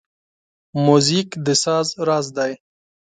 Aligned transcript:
موزیک 0.85 1.29
د 1.45 1.47
ساز 1.63 1.87
راز 2.07 2.27
دی. 2.37 2.51